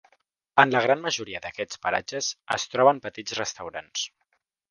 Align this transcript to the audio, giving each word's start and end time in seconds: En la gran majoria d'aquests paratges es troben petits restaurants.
En 0.61 0.71
la 0.75 0.79
gran 0.85 1.03
majoria 1.03 1.41
d'aquests 1.43 1.81
paratges 1.83 2.31
es 2.57 2.67
troben 2.77 3.03
petits 3.05 3.39
restaurants. 3.43 4.09